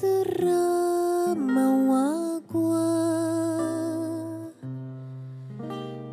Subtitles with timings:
[0.00, 2.80] derramam água,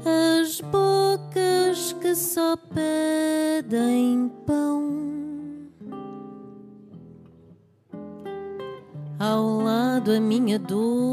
[0.05, 5.07] as bocas que só pedem pão.
[9.19, 11.06] Ao lado a minha dor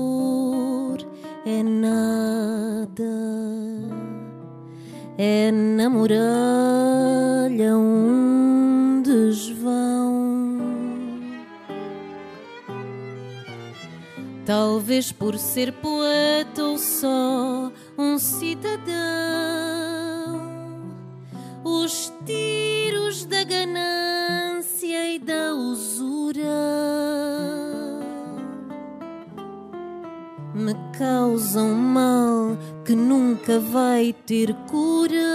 [14.46, 18.84] Talvez por ser poeta ou só um cidadão,
[21.64, 26.44] os tiros da ganância e da usura
[30.54, 35.33] me causam mal que nunca vai ter cura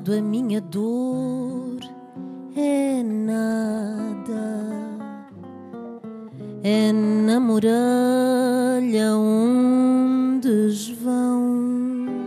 [0.00, 1.78] lado a minha dor
[2.56, 4.32] é nada,
[6.62, 12.26] é na muralha um desvão.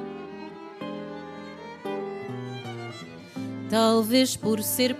[3.72, 4.96] Talvez por ser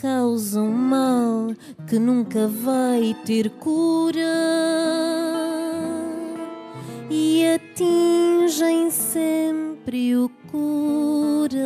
[0.00, 1.48] causam mal
[1.88, 4.20] que nunca vai ter cura
[7.10, 11.58] e atingem sempre o coração.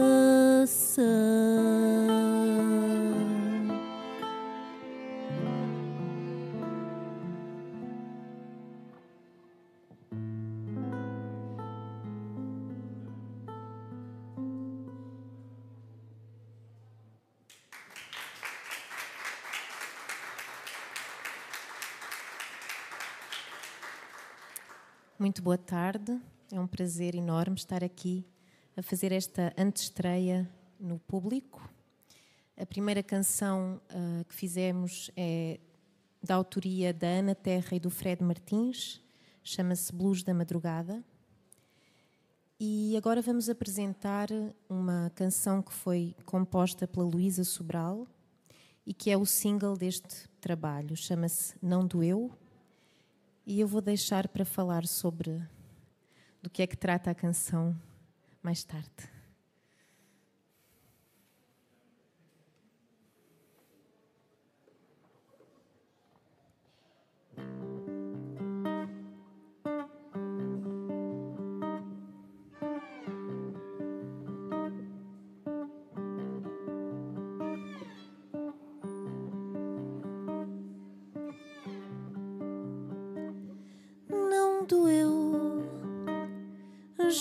[25.32, 26.20] Muito boa tarde.
[26.52, 28.22] É um prazer enorme estar aqui
[28.76, 30.46] a fazer esta antestreia
[30.78, 31.66] no público.
[32.54, 35.58] A primeira canção ah, que fizemos é
[36.22, 39.00] da autoria da Ana Terra e do Fred Martins,
[39.42, 41.02] chama-se Blues da Madrugada.
[42.60, 44.28] E agora vamos apresentar
[44.68, 48.06] uma canção que foi composta pela Luísa Sobral
[48.84, 50.94] e que é o single deste trabalho.
[50.94, 52.30] Chama-se Não Doeu.
[53.46, 55.42] E eu vou deixar para falar sobre
[56.40, 57.76] do que é que trata a canção
[58.42, 59.11] mais tarde.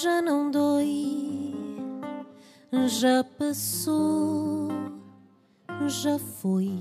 [0.01, 1.53] Já não dói,
[2.87, 4.67] já passou,
[5.87, 6.71] já foi.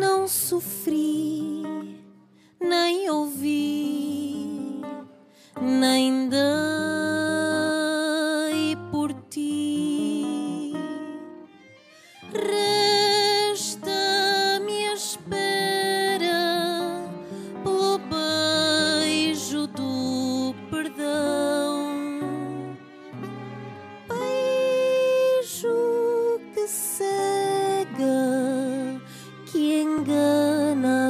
[0.00, 1.51] Não sofri,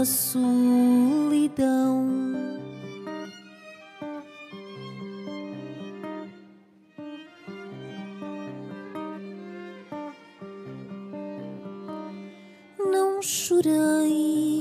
[0.04, 2.06] solidão.
[12.78, 14.51] Não chorei,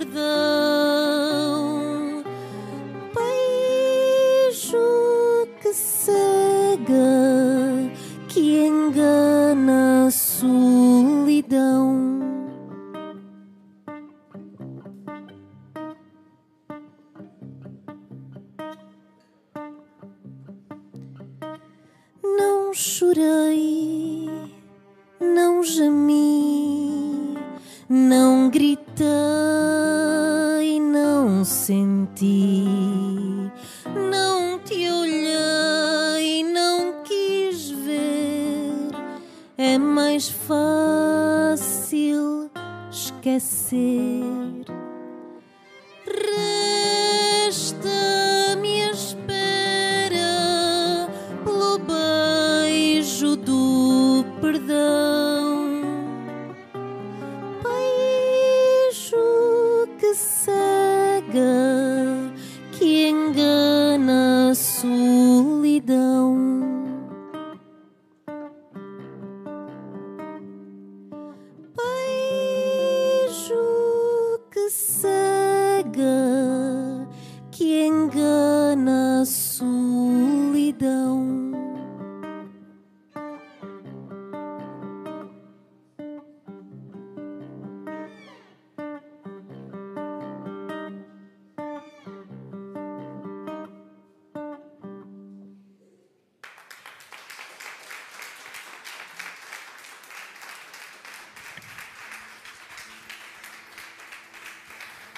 [0.00, 0.33] do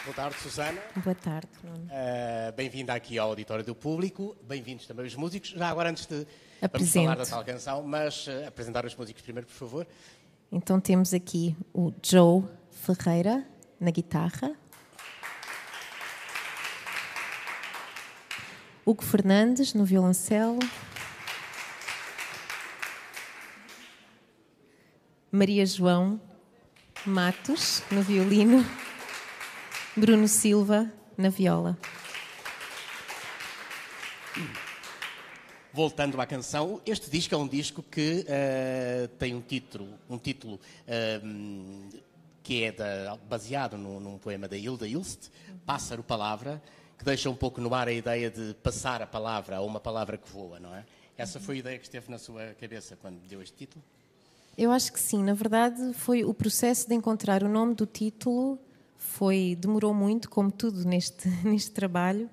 [0.07, 0.81] Boa tarde, Susana.
[1.03, 1.87] Boa tarde, Nuno.
[1.87, 4.37] Uh, Bem-vinda aqui ao Auditório do Público.
[4.45, 5.49] Bem-vindos também os músicos.
[5.51, 6.25] Já agora, antes de
[6.63, 7.07] Apresento.
[7.07, 9.87] falar da tal canção, mas uh, apresentar os músicos primeiro, por favor.
[10.53, 13.45] Então temos aqui o Joe Ferreira
[13.81, 14.55] na guitarra,
[18.85, 20.61] Hugo Fernandes no violoncelo,
[25.33, 26.21] Maria João
[27.05, 28.65] Matos no violino,
[29.97, 31.77] Bruno Silva na viola.
[35.73, 40.55] Voltando à canção, este disco é um disco que uh, tem um título, um título
[40.55, 42.01] uh,
[42.43, 45.29] que é da- baseado num, num poema da Hilda Ilst,
[45.67, 46.63] Pássaro Palavra,
[46.99, 50.17] que deixa um pouco no ar a ideia de passar a palavra a uma palavra
[50.17, 50.85] que voa, não é?
[51.19, 53.85] Essa foi a ideia que esteve na sua cabeça quando deu este título?
[54.57, 55.23] Eu acho que sim.
[55.23, 58.59] Na verdade, foi o processo de encontrar o nome do título.
[58.99, 62.29] Foi demorou muito, como tudo neste neste trabalho,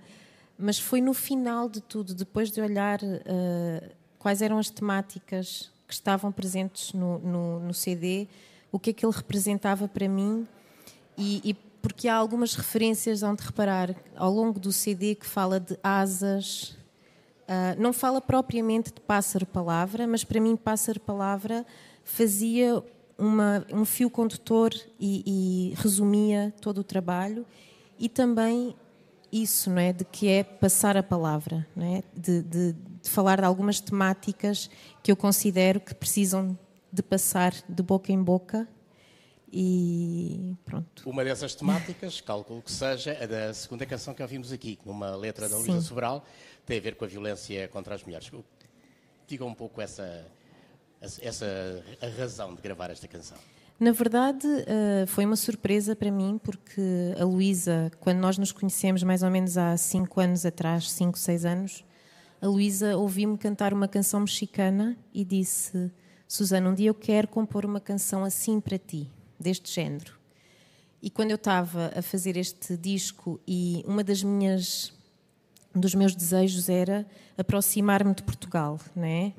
[0.58, 5.94] mas foi no final de tudo, depois de olhar eh, quais eram as temáticas que
[5.94, 8.28] estavam presentes no, no, no CD,
[8.72, 10.48] o que é que ele representava para mim
[11.18, 13.94] e, e porque há algumas referências onde reparar.
[14.16, 16.78] Ao longo do CD que fala de asas,
[17.48, 21.66] ah, não fala propriamente de pássaro-palavra, mas para mim pássaro-palavra
[22.04, 22.82] fazia
[23.18, 27.46] uma- um fio condutor e, e resumia todo o trabalho
[28.00, 28.76] e também
[29.32, 33.40] isso, não é, de que é passar a palavra, não é, de, de- de falar
[33.40, 34.70] de algumas temáticas
[35.02, 36.58] que eu considero que precisam
[36.92, 38.68] de passar de boca em boca
[39.52, 41.08] e pronto.
[41.10, 45.48] Uma dessas temáticas, calculo que seja a da segunda canção que ouvimos aqui, numa letra
[45.48, 45.82] da Luísa.
[45.82, 46.26] Sobral,
[46.66, 48.32] tem a ver com a violência contra as mulheres.
[49.28, 50.26] Diga um pouco essa,
[51.22, 53.38] essa a razão de gravar esta canção.
[53.80, 56.82] Na verdade, eh, foi uma surpresa para mim, porque
[57.20, 61.44] a Luísa, quando nós nos conhecemos mais ou menos há cinco anos atrás, cinco, seis
[61.44, 61.84] anos,
[62.42, 65.92] a Luísa ouviu-me cantar uma canção mexicana e disse:
[66.28, 70.14] Susana, um dia eu quero compor uma canção assim para ti, deste género.
[71.02, 74.94] E quando eu estava a fazer este disco e uma das minhas
[75.76, 77.06] um dos meus desejos era
[77.38, 79.34] aproximar-me de Portugal, não é?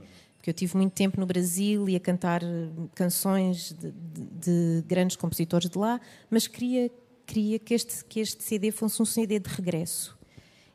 [0.44, 4.84] Porque eu tive muito tempo no Brasil e a cantar eh, canções de, de- de
[4.86, 5.98] grandes compositores de lá,
[6.28, 6.90] mas queria
[7.24, 10.14] queria que este que este CD fosse um CD de regresso.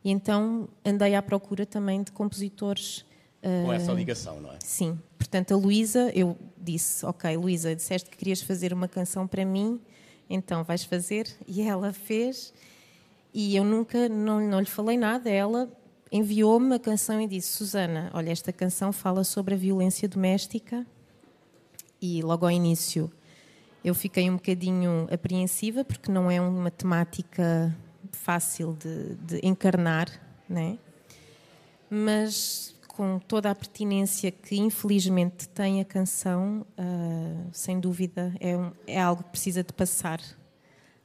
[0.03, 3.05] E então andei à procura também de compositores
[3.43, 4.57] Com eh, essa ligação, não é?
[4.65, 9.45] Sim, portanto a Luísa, eu disse, ok, Luísa, disseste que querias fazer uma canção para
[9.45, 9.79] mim,
[10.27, 12.51] então vais fazer, e ela fez,
[13.31, 15.71] e eu nunca, não, não lhe falei nada, ela
[16.11, 20.85] enviou-me a canção e disse, Susana, olha, esta canção fala sobre a violência doméstica,
[22.01, 23.11] e logo ao início
[23.83, 27.75] eu fiquei um bocadinho apreensiva, porque não é uma temática
[28.11, 30.09] fácil de, de encarnar,
[30.47, 30.77] né?
[31.89, 38.71] mas com toda a pertinência que infelizmente tem a canção, uh, sem dúvida é, um,
[38.85, 40.21] é, algo que precisa de passar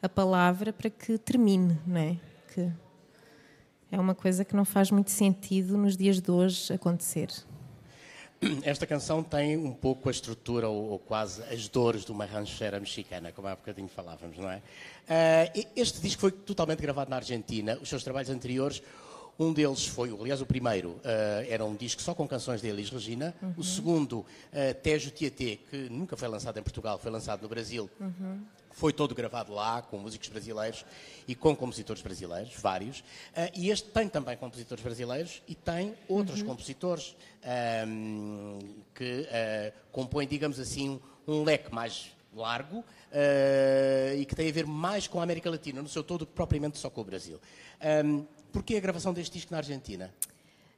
[0.02, 2.16] a palavra para que termine, não é?
[2.52, 2.70] Que
[3.94, 7.28] é uma coisa que não faz muito sentido nos dias de hoje acontecer.
[8.64, 12.80] Esta canção tem um pouco a estrutura ou, ou, quase as dores de uma rancheira
[12.80, 14.56] mexicana, como há bocadinho falávamos, não é?
[14.56, 17.78] Uh, este disco foi totalmente gravado na Argentina.
[17.80, 18.82] Os seus trabalhos anteriores
[19.38, 21.00] um deles foi, aliás, o primeiro uh,
[21.48, 23.34] era um disco só com canções de Elis Regina.
[23.42, 23.54] Uhum.
[23.56, 24.26] O segundo, uh,
[24.82, 27.90] Tejo Tietê, que nunca foi lançado em Portugal, foi lançado no Brasil.
[27.98, 28.42] Uhum.
[28.70, 30.84] Foi todo gravado lá, com músicos brasileiros
[31.28, 33.00] e com compositores brasileiros, vários.
[33.00, 36.46] Uh, e este tem também compositores brasileiros e tem outros uhum.
[36.46, 37.16] compositores
[37.86, 38.58] um,
[38.94, 44.66] que uh, compõem, digamos assim, um leque mais largo uh, e que tem a ver
[44.66, 47.40] mais com a América Latina, no seu todo, propriamente só com o Brasil.
[48.04, 48.24] Um,
[48.54, 50.08] Porquê a gravação deste disco na Argentina?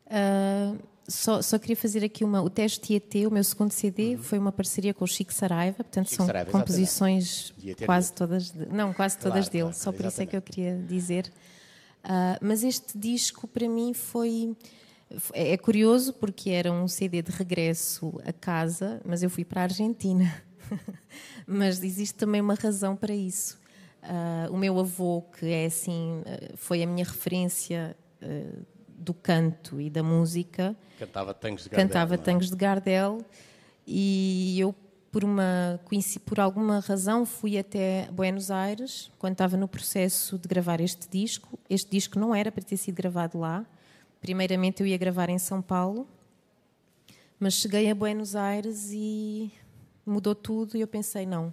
[0.06, 2.40] Uh, só, só, queria fazer aqui uma.
[2.40, 4.23] O Teste Tietê, o meu segundo CD, uhum.
[4.23, 7.52] foi uma parceria com o Chico Saraiva, portanto Chico são Saraiva, composições
[7.85, 8.50] quase todas.
[8.50, 10.12] De, não, quase todas claro, dele, claro, só por exatamente.
[10.12, 11.30] isso é que eu queria dizer.
[12.02, 14.56] Uh, mas este disco para mim foi.
[15.35, 19.61] É, é curioso porque era um CD de regresso a casa, mas eu fui para
[19.61, 20.42] a Argentina.
[21.47, 23.59] mas existe também uma razão para isso.
[24.02, 28.64] Uh, o meu avô, que é assim, uh, foi a minha referência uh,
[28.96, 30.76] do canto e da música.
[30.98, 31.88] Cantava tangos de Gardel.
[31.88, 32.18] Cantava é?
[32.18, 33.18] tangos de Gardel
[33.86, 34.74] e eu,
[35.10, 35.80] por, uma,
[36.24, 41.58] por alguma razão, fui até Buenos Aires quando estava no processo de gravar este disco.
[41.68, 43.66] Este disco não era para ter sido gravado lá.
[44.20, 46.06] Primeiramente eu ia gravar em São Paulo,
[47.40, 49.52] mas cheguei a Buenos Aires e
[50.04, 51.52] mudou tudo e eu pensei, não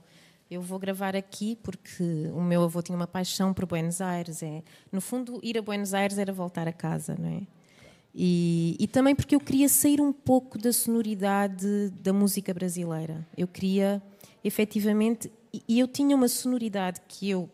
[0.49, 4.43] eu vou gravar aqui porque o meu avô tinha uma paixão por Buenos Aires.
[4.43, 7.41] É, no fundo, ir a Buenos Aires era voltar a casa, não é?
[8.15, 13.27] E, e também porque eu queria sair um pouco da sonoridade da música brasileira.
[13.35, 14.01] Eu queria,
[14.43, 15.31] efetivamente,
[15.67, 17.49] e eu tinha uma sonoridade que eu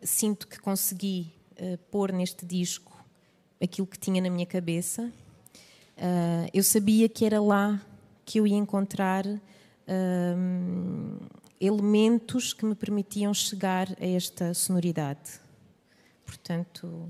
[0.00, 2.92] sinto que consegui uh, pôr neste disco
[3.60, 5.12] aquilo que tinha na minha cabeça.
[5.96, 7.80] Uh, eu sabia que era lá
[8.24, 9.26] que eu ia encontrar.
[9.26, 9.40] Uh,
[11.64, 15.40] elementos que me permitiam chegar a esta sonoridade.
[16.26, 17.08] Portanto.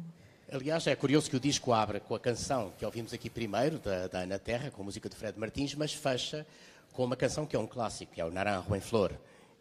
[0.52, 4.06] Aliás, é curioso que o disco abra com a canção que ouvimos aqui primeiro, da,
[4.08, 6.46] da Ana Terra, com a música de Fred Martins, mas fecha
[6.92, 9.12] com uma canção que é um clássico, que é o Naranjo em Flor,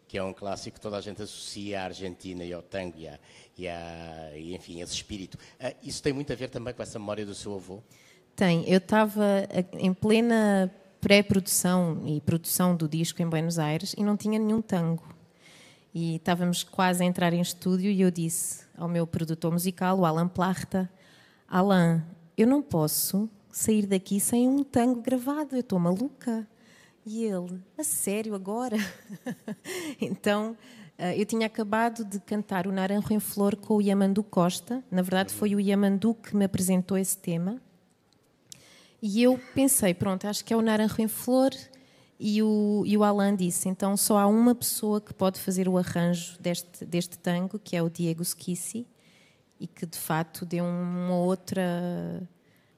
[0.06, 3.08] que é um clássico que toda a gente associa à Argentina e ao tango e,
[3.08, 3.18] a,
[3.56, 5.38] e, a, e enfim, esse espírito.
[5.58, 7.82] Uh, isso tem muito a ver também com essa memória do seu avô?
[8.36, 8.68] Tem.
[8.68, 10.70] Eu estava em plena
[11.02, 15.02] pré-produção e produção do disco em Buenos Aires e não tinha nenhum tango.
[15.92, 20.06] E estávamos quase a entrar em estúdio e eu disse ao meu produtor musical, o
[20.06, 20.88] Alan Plachta,
[21.48, 22.04] Alan,
[22.38, 26.46] eu não posso sair daqui sem um tango gravado, eu estou maluca.
[27.04, 28.76] E ele, a sério, agora?
[30.00, 30.56] então,
[30.96, 34.84] eh, eu tinha acabado de cantar o Naranjo em Flor com o Yamandu Costa.
[34.88, 37.60] Na verdade, foi o Yamandu que me apresentou esse tema.
[39.02, 41.50] E eu pensei, pronto, acho que é o Naranjo em Flor.
[42.20, 45.76] E o, e o Alan disse: então só há uma pessoa que pode fazer o
[45.76, 48.86] arranjo deste, deste tango, que é o Diego Schissi,
[49.58, 52.22] e que de facto deu uma outra,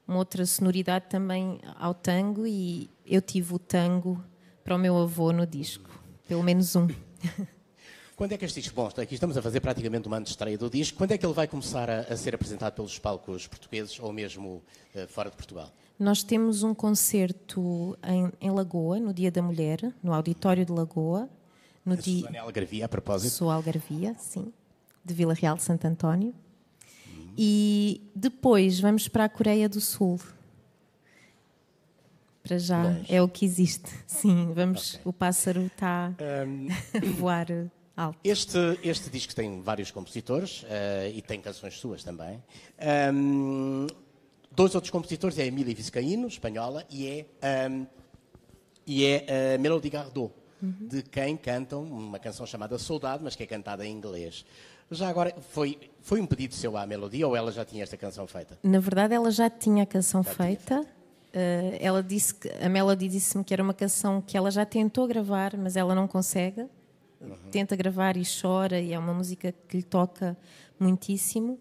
[0.09, 2.47] uma outra sonoridade também ao tango.
[2.47, 4.25] E eu tive o tango
[4.65, 5.91] para o meu avô no disco,
[6.27, 6.89] pelo menos um.
[8.25, 10.97] Quando é que este disco, bom, aqui estamos a fazer praticamente uma estreia do disco,
[10.97, 14.63] quando é que ele vai começar a, a ser apresentado pelos palcos portugueses ou mesmo
[14.95, 15.71] uh, fora de Portugal?
[15.99, 21.29] Nós temos um concerto em, em, Lagoa, no Dia da Mulher, no Auditório de Lagoa.
[21.85, 22.21] No a dia...
[22.21, 23.31] Susana Algarvia, a propósito.
[23.31, 24.51] Sou Algarvia, sim,
[25.05, 26.35] de Vila Real de Santo António.
[27.07, 27.29] Hum.
[27.37, 30.19] E depois vamos para a Coreia do Sul.
[32.43, 33.05] Para já Longe.
[33.07, 33.91] é o que existe.
[34.07, 34.95] Sim, vamos.
[34.95, 35.01] Okay.
[35.05, 36.15] O pássaro está
[36.47, 36.69] um...
[36.97, 37.49] a voar
[37.97, 38.19] alto.
[38.25, 40.67] Este, este disco tem vários compositores uh,
[41.15, 42.43] e tem canções suas também.
[43.13, 43.87] Um,
[44.51, 47.87] dois outros compositores é Emília Vizcaíno, espanhola, e é, um,
[48.87, 50.33] e é uh, Melody Gardot,
[50.63, 50.89] uhum.
[50.89, 54.45] de quem cantam uma canção chamada Soldado, mas que é cantada em inglês.
[54.91, 58.27] Já agora, foi, foi um pedido seu à Melody ou ela já tinha esta canção
[58.27, 58.59] feita?
[58.63, 60.81] Na verdade, ela já tinha a canção já feita.
[60.81, 65.07] Uh, ela disse que, a Melody disse-me que era uma canção que ela já tentou
[65.09, 66.67] gravar, mas ela não consegue
[67.31, 67.51] uhum.
[67.51, 70.37] tenta gravar e chora, e é uma música que lhe toca
[70.79, 71.59] muitíssimo.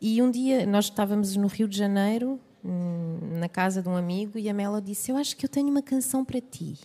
[0.00, 4.38] E um dia nós estávamos no Rio de Janeiro, hum, na casa de um amigo,
[4.38, 6.78] e a Mela disse: Eu acho que eu tenho uma canção para ti.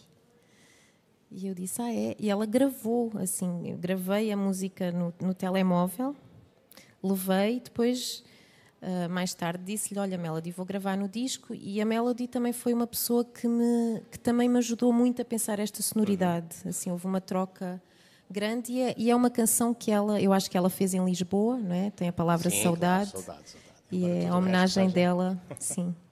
[1.30, 2.15] E eu disse: Ah, é?
[2.20, 6.15] E ela gravou, assim, eu gravei a música no, no telemóvel,
[7.01, 8.24] levei, depois
[8.82, 11.53] uh, mais tarde disse-lhe: Olha, Melody, vou gravar no disco.
[11.53, 15.25] E a Melody também foi uma pessoa que, me, que também me ajudou muito a
[15.25, 16.56] pensar esta sonoridade.
[16.65, 17.82] Assim, houve uma troca
[18.32, 21.04] grande e é, e é, uma canção que ela, eu acho que ela fez em
[21.04, 21.92] Lisboa, não é?
[21.92, 23.72] Tem a palavra sim, saudade, claro, saudade, saudade.
[23.92, 25.94] E é a homenagem dela, sim.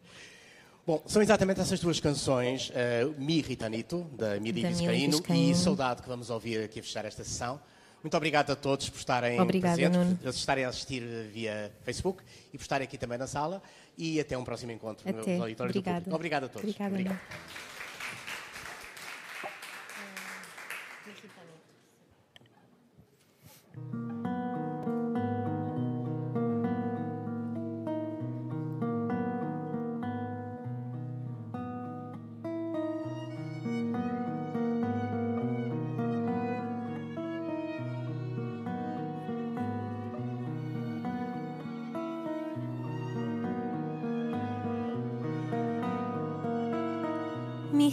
[0.85, 6.09] Bom, são exatamente essas duas canções, uh, Mi Ritanito, da Miri Vizcaíno, e Saudade, que
[6.09, 7.59] vamos ouvir aqui a fechar esta sessão.
[8.01, 12.57] Muito obrigado a todos por estarem Obrigada, presentes, por estarem a assistir via Facebook e
[12.57, 13.61] por estarem aqui também na sala.
[13.97, 15.35] E até um próximo encontro até.
[15.35, 16.15] no Auditório do Público.
[16.15, 16.63] Obrigado a todos.
[16.63, 17.19] Obrigada, Obrigado.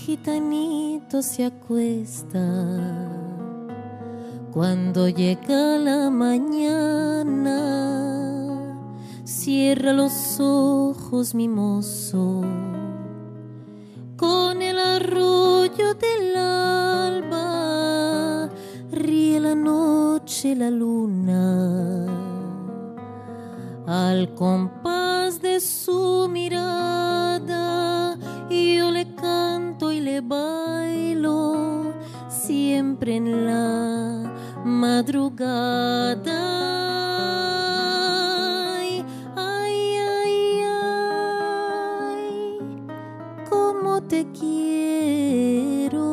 [0.06, 2.38] Gitanito se acuesta
[4.56, 7.60] cuando llega la mañana.
[9.22, 12.40] Cierra los ojos, mimoso,
[14.16, 17.38] con el arroyo del alba.
[18.92, 22.06] Ríe la noche la luna
[23.86, 28.16] al compás de su mirada.
[28.48, 31.92] Yo le canto y le bailo
[32.30, 33.95] siempre en la
[34.76, 36.42] madrugada.
[38.76, 39.04] Ay,
[39.35, 40.62] ay, ay,
[44.02, 46.07] te quiero.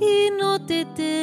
[0.00, 1.19] Y no te tengo.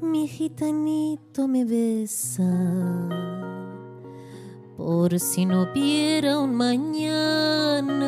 [0.00, 2.44] Mi gitanito me besa,
[4.76, 8.06] por si no hubiera un mañana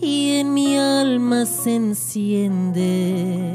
[0.00, 3.51] y en mi alma se enciende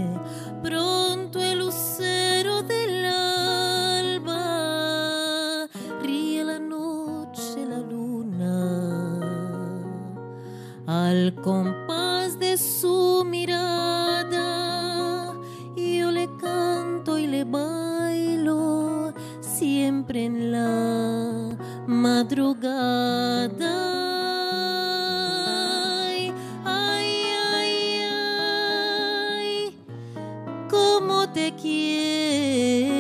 [31.38, 32.97] te quiero.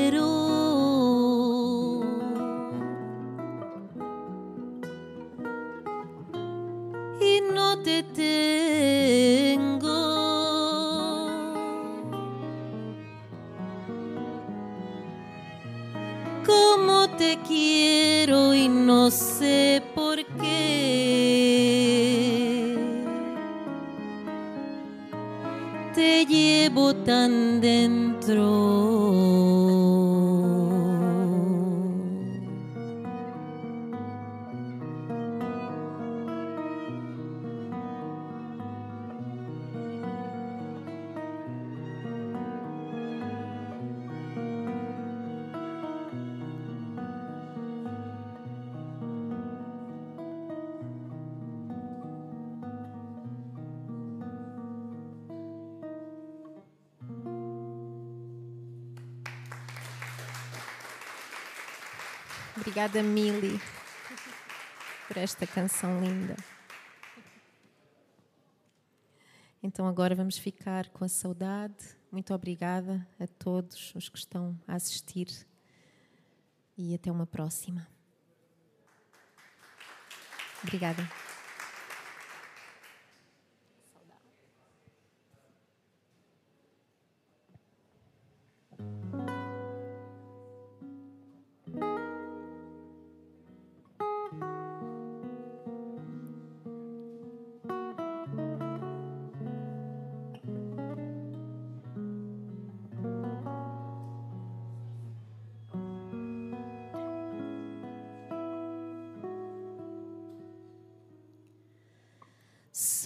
[62.67, 63.61] Obrigada, Mili,
[65.07, 66.35] por esta canção linda.
[69.63, 71.95] Então, agora vamos ficar com a saudade.
[72.11, 75.29] Muito obrigada a todos os que estão a assistir
[76.77, 77.87] e até uma próxima.
[80.61, 81.26] Obrigada.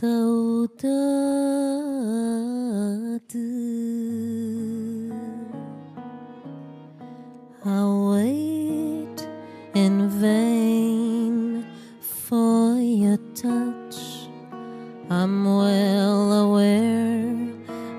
[0.01, 0.81] Saudade.
[7.63, 9.27] I wait
[9.75, 11.65] in vain
[11.99, 14.27] for your touch.
[15.11, 17.35] I'm well aware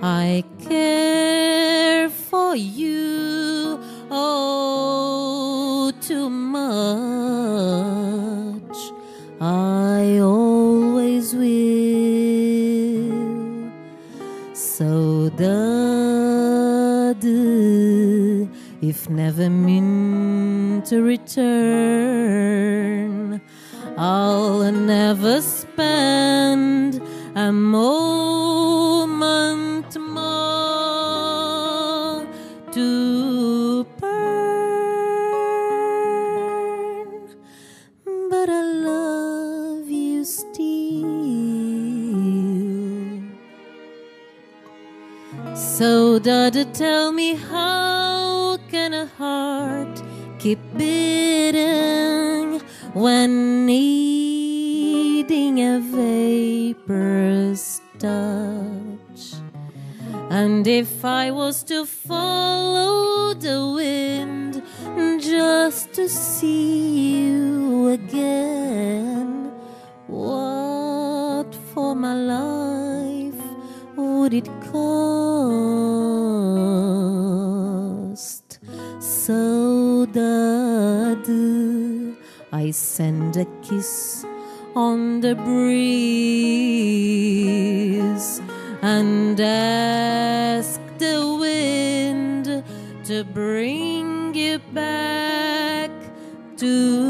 [0.03, 3.79] I care for you
[4.11, 4.91] oh
[18.83, 21.40] if never meant to return,
[23.97, 27.01] I'll never spend
[27.37, 28.37] a moment
[30.01, 30.66] more
[32.73, 34.23] to burn.
[38.31, 41.12] But I love you still.
[45.55, 47.72] So, Dada, tell me how
[50.42, 52.61] keep beating
[52.94, 59.35] when needing a vapor's touch?
[60.31, 64.61] And if I was to follow the wind
[65.22, 67.62] just to see you
[83.33, 84.25] send a kiss
[84.75, 85.61] on the breeze
[88.83, 92.64] and ask the wind
[93.05, 95.90] to bring you back
[96.57, 97.02] to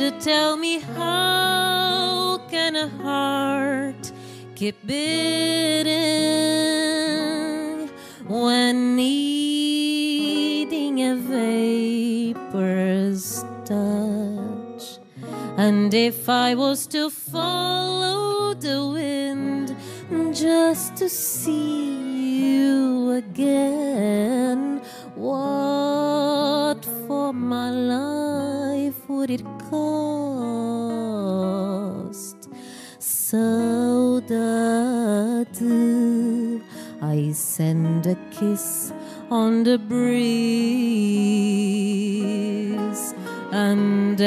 [0.00, 4.10] Dada, tell me how can a heart
[4.54, 5.90] keep beating
[8.26, 9.92] when needing
[11.02, 11.16] a
[12.34, 14.98] vapor's touch?
[15.58, 19.76] And if I was to follow the wind
[20.34, 22.89] just to see you
[23.20, 24.80] again,
[25.14, 30.78] what for my life would it cost?
[33.00, 35.60] So Saudade,
[37.02, 38.92] I send a kiss
[39.30, 40.64] on the breeze
[43.52, 44.20] and